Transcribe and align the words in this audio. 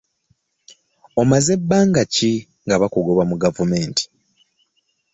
Omaze 1.21 1.53
bbanga 1.61 2.01
ki 2.13 2.31
nga 2.63 2.75
bakugoba 2.81 3.23
mu 3.29 3.35
gavumenti? 3.43 4.03